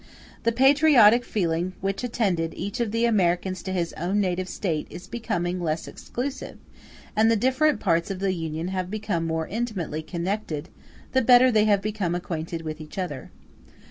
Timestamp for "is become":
4.89-5.43